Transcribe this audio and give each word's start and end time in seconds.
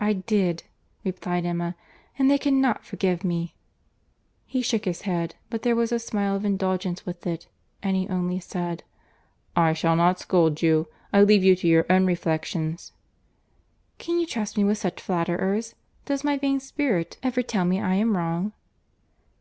"I 0.00 0.14
did," 0.14 0.64
replied 1.04 1.46
Emma, 1.46 1.76
"and 2.18 2.28
they 2.28 2.38
cannot 2.38 2.84
forgive 2.84 3.22
me." 3.22 3.54
He 4.46 4.62
shook 4.62 4.84
his 4.84 5.02
head; 5.02 5.36
but 5.48 5.62
there 5.62 5.76
was 5.76 5.92
a 5.92 6.00
smile 6.00 6.34
of 6.34 6.44
indulgence 6.44 7.06
with 7.06 7.24
it, 7.24 7.46
and 7.80 7.96
he 7.96 8.08
only 8.08 8.40
said, 8.40 8.82
"I 9.54 9.72
shall 9.72 9.94
not 9.94 10.18
scold 10.18 10.60
you. 10.60 10.88
I 11.12 11.22
leave 11.22 11.44
you 11.44 11.54
to 11.54 11.68
your 11.68 11.86
own 11.88 12.04
reflections." 12.04 12.90
"Can 13.98 14.18
you 14.18 14.26
trust 14.26 14.56
me 14.56 14.64
with 14.64 14.78
such 14.78 15.00
flatterers?—Does 15.00 16.24
my 16.24 16.36
vain 16.36 16.58
spirit 16.58 17.16
ever 17.22 17.40
tell 17.42 17.64
me 17.64 17.80
I 17.80 17.94
am 17.94 18.16
wrong?" 18.16 18.54